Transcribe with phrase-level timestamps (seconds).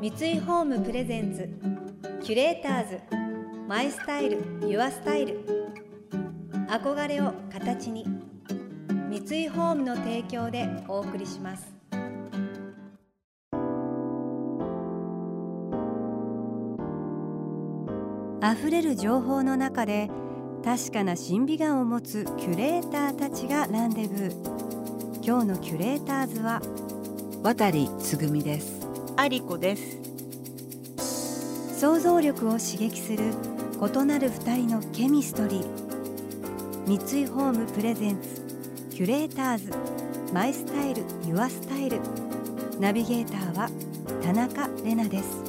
[0.00, 1.46] 三井ホームプレゼンツ
[2.24, 3.00] キュレーターズ
[3.68, 5.44] マイスタイルユアスタイル。
[6.70, 8.06] 憧れを形に
[9.10, 11.70] 三井ホームの提供でお送りします。
[18.42, 20.08] 溢れる情報の中で
[20.64, 25.22] 確かな審美眼を持つキュレーターたちがランデブー。
[25.22, 26.62] 今日のキュレーターズは
[27.42, 28.89] 渡つぐみです。
[29.16, 29.98] アリコです。
[31.78, 33.32] 想像力を刺激する
[33.80, 35.66] 異なる二人のケミストリー。
[36.86, 39.72] 三井ホームプレゼンツキュレーターズ。
[40.32, 42.00] マイスタイルユアスタイル。
[42.78, 43.70] ナビゲーターは
[44.22, 45.44] 田中れなです。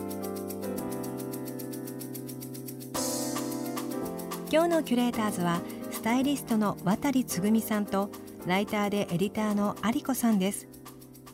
[4.52, 8.10] 今日のキュレーターズはスタイリストの渡つぐみさんと
[8.46, 10.68] ライターでエディターの有子さんです。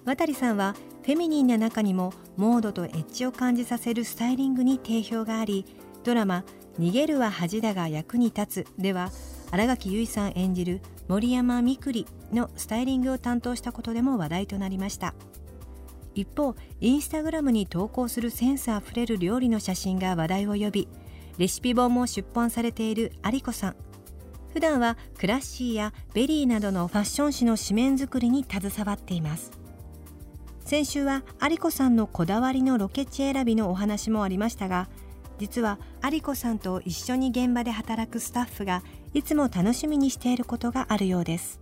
[0.05, 0.75] 渡さんは
[1.07, 5.65] フェミニンな中にもモードとエッジを感じさせるスタイリングに定評があり
[6.03, 6.43] ドラマ
[6.77, 9.09] 「逃げるは恥だが役に立つ」では
[9.49, 15.15] 新垣結衣さん演じる森山みくりのスタイリングを担当したことでも話題となりました。
[16.13, 20.89] 一方インスタグラムに投稿するセンスあふれる料理の写真が話題を呼び
[21.37, 23.75] レシピ本も出版されている有子さん。
[24.51, 25.73] 普段は CLASSY.
[25.73, 29.66] や VERY などのファッション誌の紙面作りに携わっています。
[30.67, 34.89] 先週は有子さんのこだわりのロケ地選びのお話もありましたが
[35.39, 41.61] 実は有子さんと一緒に現場で働くスタッフがいつも楽しみにしていることがあるようです。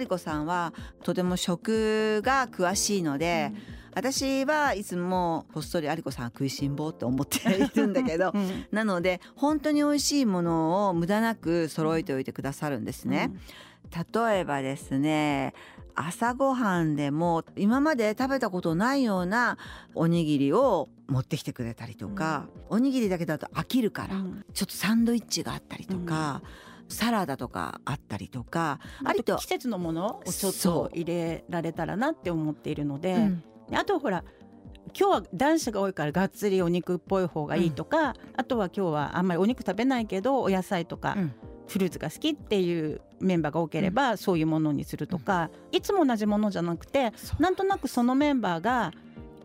[0.00, 0.72] 有子さんは
[1.02, 13.32] とても食が詳しいので、うん、私はいつもこっそり有子さん食いしん坊って思っているんだけど、うん、なので本当に美味しいものを無駄なく揃えておいてくださるんですね。
[13.32, 15.54] うん、例えばですね
[15.94, 19.56] 朝ごはんでも今まで食べたことないような
[19.94, 24.16] おにぎりを持ってきてくれたりとか、おにぎりだけだと飽きるから、
[24.52, 26.42] ちょっとサンドイッチがあったりとか。
[26.88, 34.24] サラダとかあったりとかあと季節のものをちょっと入れられたらなって思っているので、うん、あとほら
[34.98, 41.16] 今日は男子が多いからがっつりお肉っぽい方がいいとか、うん、あとは今日はあんまりお肉食べないけどお野菜とか、
[41.66, 48.92] フルーツが好きっていうメンバーが多ければ、そういうものにするとか、いつも同じものじゃなくてなんとなくそのメンバーが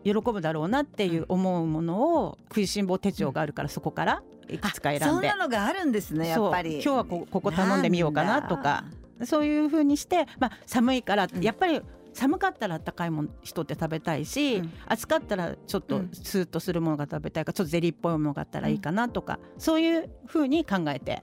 [0.04, 5.06] 喜ぶだろうなっていう思うものを食いしん坊手帳があるからそこからいくつか選んで。
[5.06, 6.74] そんなのがあるんですねやっぱり。
[6.74, 8.84] 今日はここ頼んでみようかなとか
[9.24, 11.80] そういうふうにして、まあ、寒いからやっぱり、
[12.12, 21.22] 寒かったら温かいもの人って食べたいし、うん、暑かったらちょっとスーッとするものが食べたいからちょっとゼリーっぽいものがあったらいいかなとか、うん、そういうふうに考えて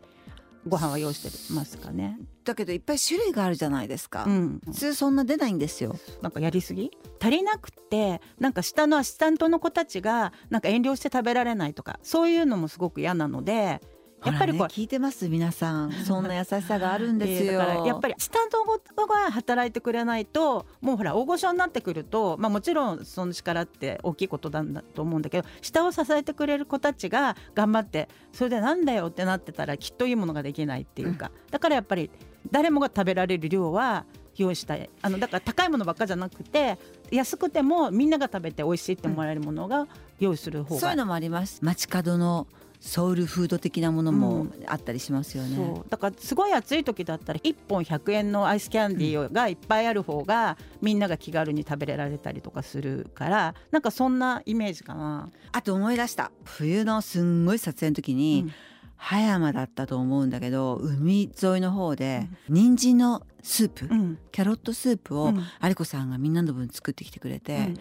[0.67, 2.19] ご飯は用意してますかね。
[2.43, 5.95] だけどいっぱい種類があるじゃないですか、うん、普通そんな出ないんですよ。
[6.21, 6.91] なんかやりすぎ？
[7.21, 13.81] 足りなくてなんか下のアシスタントの子たちがなんか遠慮して食べられないとかそういうのもすごく嫌なので
[14.25, 15.91] やっぱりこう、ね、聞いてます皆さん。
[16.05, 18.59] そんな優しさがあるんですよ、えー、やっぱりスタント
[19.07, 32.09] が働いてくれないともうほら大御所になってくると、まあ、もちろんその力って大きいことなんだと思うんだけど下を支えてくれる子たちが頑張ってそれでなんだよってなってたらきっといいものができないっていうか、うん、だからやっぱり
[32.51, 34.05] 誰もが食べられる量は
[34.35, 34.89] 用意したい。
[35.01, 36.77] あのだから高いものばっかじゃなくて
[37.11, 39.87] 安くてもみんなが食べて美味しいって思われるものが
[40.19, 41.59] 用意する方が、うん、そういうのもあります。
[41.61, 42.47] 街角の
[42.79, 45.79] ソウルフード的なものもあったりしますよね、う。
[45.79, 55.29] ん、だからすごい暑い時だったら1本100円のアイスキャンディーがいっぱいある方がみんなが気軽に食べられたりとかするからなんかそんなイメージかな。
[55.51, 56.31] あと思い出した。
[56.45, 58.53] 冬のすんごい撮影の時に、うん。
[59.01, 65.31] 葉山だったと思うんだけど海沿いの方で人参のスープ、うん、キャロットスープを
[65.63, 67.73] 有子さんがみんなの分作ってきてくれて、うん、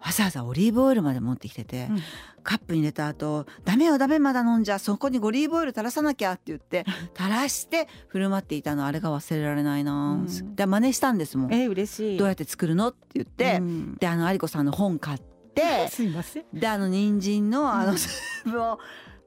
[0.00, 1.98] わざわざオリーブオイルまで持ってきてて、うん、
[2.42, 6.84] カップに入れた後ダメよダメまだ飲んじゃそこにオリーブオイル垂らさなきゃって言って
[7.16, 8.86] 垂らして振る舞っていたの。
[8.86, 12.18] あれが忘れられないな、うん、で真似したんですもん、えー、嬉しい。
[12.18, 15.20] どうやって作るのって言って、うん、であの有子さんの本買っ
[15.54, 16.44] て すいません。
[16.52, 18.78] であの人参のあのスープを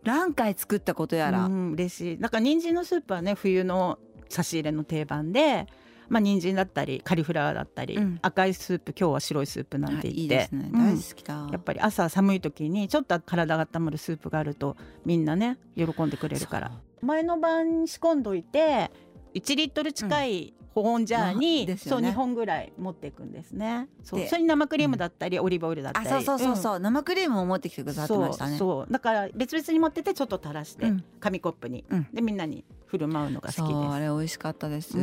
[0.03, 2.17] 何回作ったことやら、うん、嬉しい。
[2.19, 5.67] なんか人参のスープはね冬の差し入れの定番で
[6.11, 14.75] まあ人参だったりカリフラワーだったり、うん、赤いスープ今日は白いスープなんて言って、ね、大好きだ、やっぱり朝寒い時にちょっと体が温まるスープがあると
[15.05, 16.71] みんなね喜んでくれるから。
[17.01, 18.91] 前の晩仕込んどいて
[19.33, 23.87] 1リットル近い保温ジャーに、ね、そう2本ぐらい持っていくんですね。
[24.03, 26.07] そうそれに生クリームだったり、うん、オリーブオイルだったり。
[26.07, 28.57] そうそうそうそう、うん、生クリームを持ってきてくださってましたね。
[28.57, 33.93] そうだから別々に持っててちょっと垂らして、紙コップに、でみんなに振る舞うのが好きです。
[33.93, 34.97] あれ美味しかったです、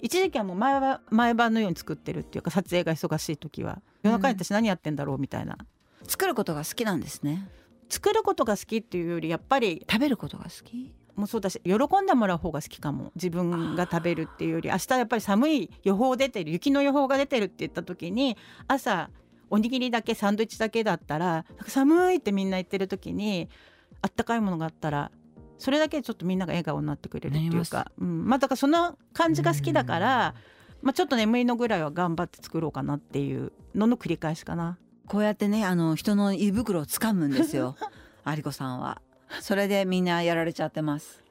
[0.00, 3.80] 一時期はもう前は毎晩のように作ってるっていうか撮影が忙しい時は。
[4.02, 5.58] 夜中に私何やってんだろうみたいな、
[6.06, 7.48] 作ることが好きなんですね。
[7.88, 10.92] 作ることが好きっていうよりやっぱり食べることが好き？
[11.16, 11.72] もそうだし喜
[12.02, 13.10] んでもらう方が好きかも。
[13.14, 18.36] 自分が食べるっていうより明日やっぱり寒い予報出てる雪の予報が出てるって言った時に
[18.68, 19.08] 朝
[19.48, 23.48] おにぎりだけサンドイッチだけだったら寒いってみんな言ってる時に
[24.02, 25.10] あったかいものがあったら
[25.58, 30.34] それだけでちょっとみんなが笑顔になってくれるっていうか、うん、まあだからその感じが好きだから、
[30.82, 34.78] まあ、ちょっと眠いのぐらいは頑張って作ろうかなっていうのの繰り返しかな。
[35.06, 37.76] こうやってねあの人の胃袋を掴むんですよ。
[38.26, 39.00] 有子さんは。
[39.40, 41.22] それでみんなやられちゃってます。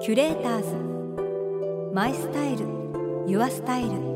[0.00, 1.94] キュレーターズ。
[1.94, 2.66] マイスタイル。
[3.26, 4.11] ユアスタイル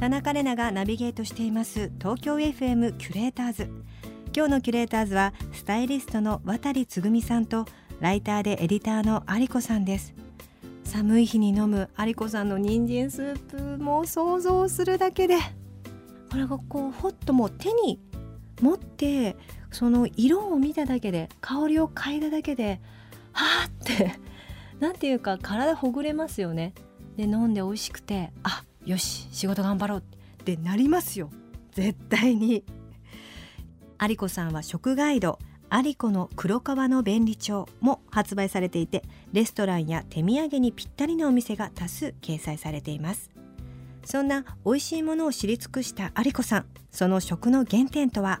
[0.00, 1.92] 田中れながナビゲートしています。
[1.98, 3.70] 東京 FM キュレーターズ。
[4.34, 7.66] 今日のキュレーターズはスタイリストの渡つぐみさんと
[8.00, 10.14] ライターでエディターの有子さんです。
[10.84, 15.36] 寒い日に飲む有子さんの人参スープも想像するだけで
[16.30, 18.00] これがこうほっともう手に
[18.62, 19.36] 持って
[19.70, 22.80] その色を見ただけで香りを嗅いだだけで
[23.32, 24.18] はあって
[24.78, 26.72] なんていうか体ほぐれますよね。
[27.18, 29.98] で飲んで美味しくてあよし仕事頑張ろう。
[30.00, 30.02] っ
[30.44, 31.30] てなりますよ。
[31.72, 32.64] 絶対に。
[34.00, 35.38] 有子さんは食ガイド。
[35.72, 43.30] 有子の黒川の便利帳も発売されていてレストランや手土産にぴったりなお店が多数掲載されています。
[44.04, 48.40] そんな美味しいものを知り尽くした有子さんその食の原点とは？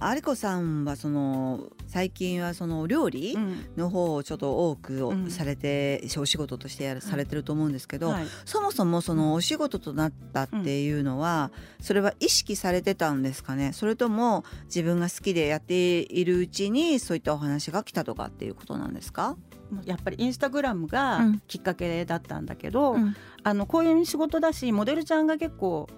[0.00, 3.66] 有子さんはその最近はそのお料理うん。
[3.76, 5.30] の方をちょっと多くうん。
[5.30, 8.26] されて、お仕事としてやるされてると思うんですけど、はい。
[8.46, 11.50] そもそもそのお仕事となったっていうのは、
[11.82, 13.74] それは意識されてたんですかね？
[13.74, 19.36] それとも自分が好きでやっているうちにそういったお話が来たとかっていうことなんですか、
[19.84, 21.42] やっぱりインスタグラムがうん。
[21.46, 23.14] きっかけだったんだけど、うん。
[23.42, 25.88] あのこういう仕事だしモデルちゃんが結構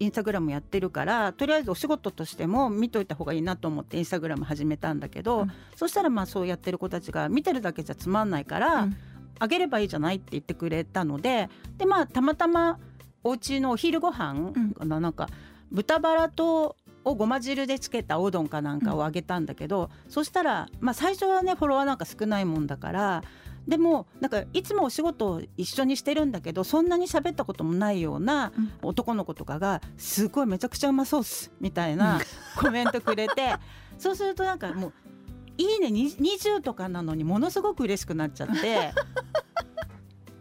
[0.00, 5.52] インスタグラムやってるからとりあえずお仕事としても見といた方がいいなと思ってインスタグラム始めたんだけど、うん。
[5.76, 8.96] そしたらまあそうやってる子たちが見てるだけじゃつまんないから、うん。
[9.38, 11.48] あげればいいじゃないって言ってくれたので
[11.78, 12.78] でまあたまたま
[13.22, 14.72] お家のお昼ご飯うん。
[14.72, 15.28] かななんか
[15.70, 23.22] 豚バラとをごま汁でつけたおうどんかなんかをあげたんだけど、そしたら、まあ、最初はねフォロワーなんか少ないもんだから
[23.68, 28.70] でもなんかいつもお仕事を一緒にしてるんだけどそんなに喋ったこともないようなうん。
[28.82, 32.20] 男の子とかが「すごいめちゃくちゃうまそうっす」みたいな
[32.58, 33.54] コメントくれて
[33.98, 34.92] そうするとなんかもう
[35.58, 38.92] 「いいねに20」とかなのにものすごく嬉しくなっちゃって。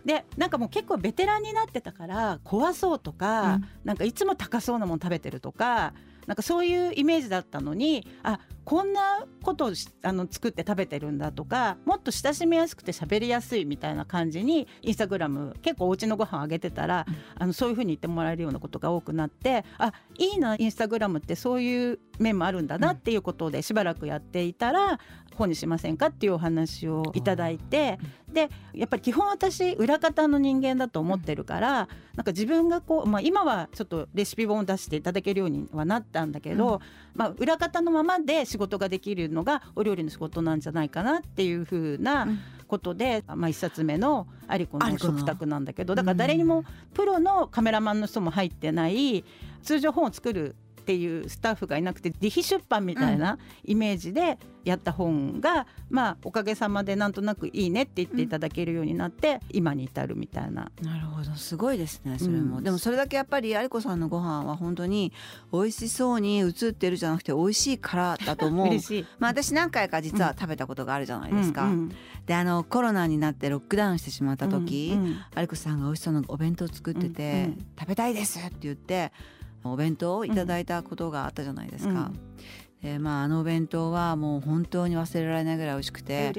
[0.06, 3.66] でなんかもう結構ベテランになってたから怖そうとか、うん。
[3.84, 5.94] なんかいつも高そうなもの食べてるとか
[6.30, 25.00] なんかそういうイメージだったのにあこんなことをしあの作って食べてるんだとかもっと親しみやすくて喋りやすいみたいな感じにインスタグラム結構お家のご飯あげてたら、あのそういうふうに言ってもらえるようなことが多くなってあいいなインスタグラムってそういう面もあるんだなっていうことでしばらくやっていたら
[25.36, 27.98] 本にしませんかっていうお話をいただいて
[28.32, 36.82] でやっぱり基本私裏方の人間だと思ってるからなんか自分がこう、まあ、今はちょっとレシピ本を出していただけるようにはなったんだけど、
[37.16, 42.40] まあ、裏方のままで仕事ができるのがお料理の仕事なんじゃないかなっていうふうなうん。
[42.70, 45.18] ことで、まあ、一冊目の「アリコのアリコの。
[45.18, 49.26] 食卓」なんだけどだから誰にもプロのカメラマンの人も入ってない
[49.64, 50.56] 通常本を作る
[50.90, 60.72] っていうスタッフがいなくて自費出版みたいなイメージでやった本が、まあおかげさまでなんとなくいいねって言っていただけるようになって、今に至るみたいな。
[60.82, 61.36] なるほど。
[61.36, 65.14] すごいですねそれも、うんでもそれだけやっぱり有子さんのご飯は本当に
[65.54, 68.66] 美味しそうに映ってるじゃなくて美味しいからだと思う。
[68.70, 69.06] 嬉しい。
[69.20, 71.72] まあ私何回か実は食べたことがあるじゃないですか、うん。
[71.72, 71.92] うん。
[72.26, 75.04] であのコロナになってロックダウンしてしまった時、うん。
[75.04, 75.16] うん。
[75.38, 77.52] 有子さんが美味しそうなお弁当作ってて、うん。
[77.52, 77.66] うん。
[77.80, 79.12] 食べたいですって言って
[79.64, 82.12] お弁当をいただいたことがあったじゃないですか、
[82.82, 86.34] でまああのお弁当はもう本当に忘れられないぐらい美味しくて。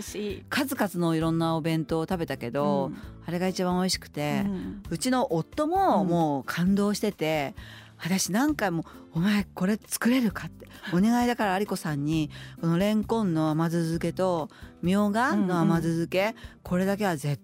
[0.49, 2.97] 数々のいろんなお弁当を食べたけど、うん
[3.27, 7.55] あれが一番美味しくて、うんうちの夫もうんもう感動してて、
[8.03, 8.85] 私何回も
[9.15, 14.49] 「お前これ作れるか?」ってお願いだから有子さんにこのレンコンの甘酢漬けと
[14.83, 17.41] みょうがの甘酢漬け、これだけは絶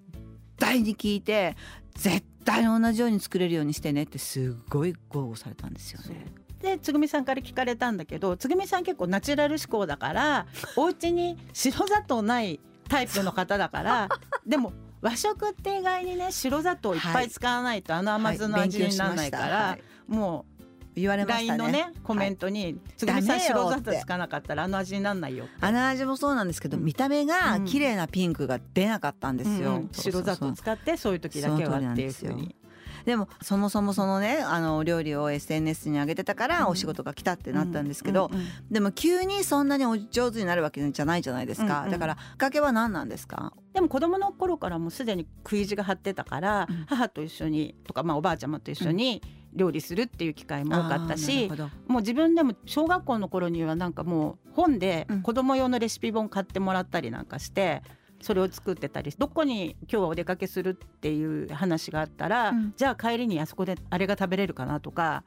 [0.59, 1.57] 対に聞いて
[1.95, 6.27] 絶対に同じように作れるようにしてねってすっごい豪語されたんですよね。
[6.61, 14.09] でつぐみさんから聞かれたんだけどつぐみさん結構ナチュラル思考だからお家に白砂糖ないタイプの方だから
[14.47, 14.73] でも
[15.03, 19.83] 和食って意外にね白砂糖いっぱい使わないと、あの甘酢の味にならないから、はい。
[20.09, 20.56] もう
[20.97, 32.57] 言われました LINE のねコメントに「つぐみさん白砂糖つかなかったらあの味になんないよ」あの味もそうなんですけど、見た目が綺麗なピンクが出なかったんですよ、白砂糖使ってそういう時だけはっていうふうに。
[33.05, 38.33] でもそもそもそのねあの料理を SNS に上げてたからお仕事が来たってなったんですけど、
[38.69, 43.53] でも急にそんなにお上手になるわけじゃないじゃないですか、だからきっかけは何なんですか？
[43.75, 49.23] でも子供の頃からもうすでに食い地が張ってたから、母と一緒にとか、まあ、おばあちゃまと一緒に
[49.57, 51.51] 料理するっていう機会も多かったし、
[51.89, 57.83] もう自分でも小学校の頃にはなんかもう本で子供用のレシピ本買ってもらったりなんかして。
[58.23, 65.23] それを作ってたりどこに今日はお出かけするっていう話があったら、うん、じゃあ帰りにあそこであれが食べれるかなとか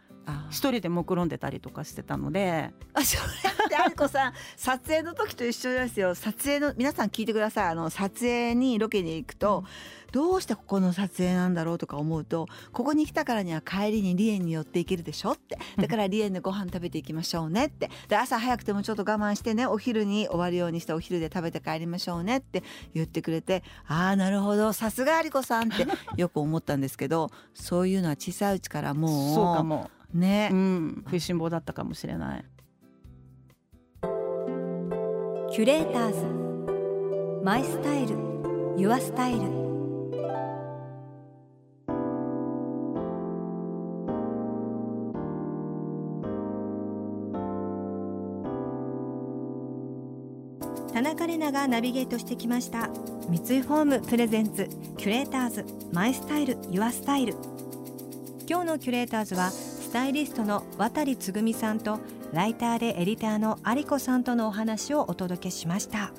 [0.49, 3.23] 一人で目論んでたりとかしてたのであそれ
[3.69, 6.15] ってありこさん撮影の時と一緒ですよ。
[6.15, 7.67] 撮影の皆さん聞いてください。
[7.67, 9.63] あの撮影にロケに行くと、
[10.07, 15.59] うん、どうしてここの撮影なんだろうとか思うとここに来たからには帰りに梨園に寄っていけるでしょって。
[15.77, 17.91] だから梨園でご飯食べていきましょうねって。
[18.07, 22.63] で朝早くてもちょっと我慢してねお昼に終わるようにしてお昼で食べて帰りましょうねって
[22.95, 24.73] 言ってくれてああなるほど。
[24.73, 25.85] さすがありこさんって
[26.19, 29.91] よく思ったんですけどそういうのは小さいうちからもうそうかも。
[30.13, 32.45] ね、うん、食いしん坊だったかもしれない
[35.51, 37.43] キュレーターズ。
[37.43, 38.15] マイスタイル。
[38.77, 39.39] ユアスタイル。
[50.93, 52.87] 田中れながナビゲートしてきました。
[53.27, 54.69] 三井ホームプレゼンツ。
[54.97, 55.65] キュレーターズ。
[55.91, 56.57] マイスタイル。
[56.69, 57.33] ユアスタイル。
[58.47, 61.99] 今日のキュレーターズはスタイリストの渡つぐみさんと
[62.33, 66.11] ライターでエディターの有子さんとのお話をお届けしました。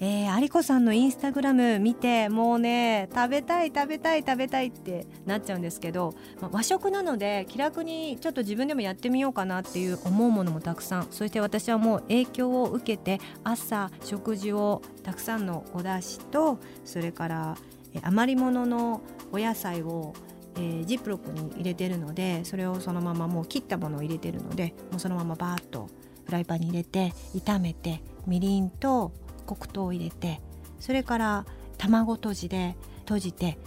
[0.00, 17.56] えー、有子さんのインスタグラム見てもうね食べたい食べたい食べたいってなっちゃうんですけど、まあ、和食なので気楽にちょっと自分でもやってみようかなっていう思うものもたくさんそして私はもう影響を受けて朝食事をたくさんのお出汁とそれから
[18.02, 20.12] 余り物のお野菜を
[20.56, 25.88] えー、ジップロックに入れてるのでそれをそのままもう切ったものを入れてるのでもうそのままバーッと
[26.24, 29.12] フライパンに入れて炒めてみりんと
[29.46, 30.40] 黒糖を入れて
[30.80, 31.46] それから
[31.78, 33.58] 卵とじで閉じて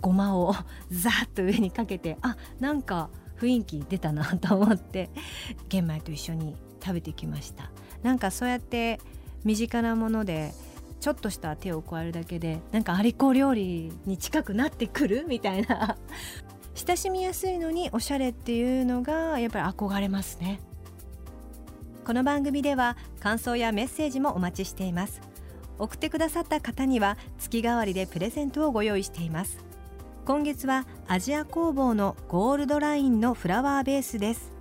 [0.00, 0.54] ごまを
[0.90, 5.10] ザーッと上にかけてあなんか雰囲気出たなと思って
[5.68, 7.70] 玄米と一緒に食べてきました。
[8.02, 9.00] なんかそうやって
[9.44, 10.52] 身近なもので
[11.04, 15.98] ちょっとした手を加えるだけでなんかアリコ料理に近くなってくるみたいな。
[16.74, 20.60] 親しみやすいのにおしゃれっていうのがやっぱり憧れますね。
[22.06, 25.20] この番組では感想やメッセージもお待ちしています。
[25.78, 29.62] 送ってくださった方には月替わりでプレゼントをご用意しています。
[30.24, 34.54] 今月はアジア工房のゴールドラインのフラワーベースです。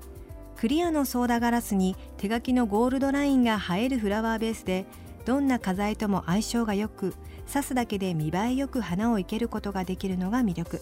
[0.58, 4.86] クリアのソーダガラスに手書きのゴールドラインが映えるフラワーベースで
[5.26, 7.16] どんな花材とも相性が良く
[7.48, 10.82] 刺すだけで見栄えよく花を生けることができるのが魅力。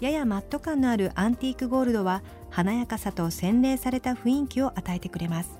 [0.00, 5.58] ややマット感のあるアンティークゴールドは華やかさと洗練された雰囲気を与えてくれます。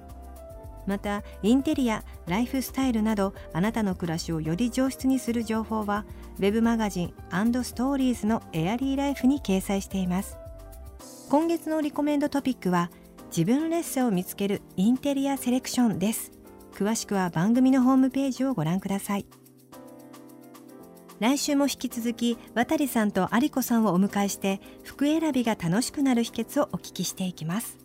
[0.85, 6.05] またインテリアライフスタイルなどあなたの暮らしをより上質にする情報は
[6.41, 7.15] web マガジン
[7.63, 10.37] ストーリーズのエアリーライフに掲載しています。
[11.31, 12.91] 今月のリコメンドトピックは
[13.35, 16.42] 自分レッスンを見つけるインテリアセレクションです。
[16.75, 19.27] 詳しくは番組のホームページをご覧ください。
[21.21, 27.79] 来週も引き続き渡さんと有子さんをお迎えして服選びが楽しくなる秘訣をお聞きしていきます。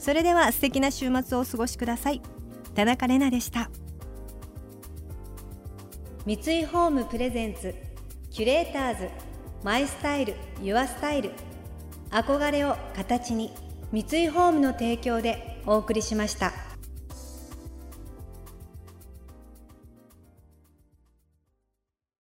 [0.00, 2.22] それでは素敵な週末をお過ごしください。
[2.74, 3.70] 田中れなでした。
[6.24, 7.74] 三井ホームプレゼンツ
[8.30, 9.08] キュレーターズ
[9.62, 11.32] マイスタイルユアスタイル。
[12.10, 13.52] 憧れを形に
[13.92, 16.69] 三井ホームの提供でお送りしました。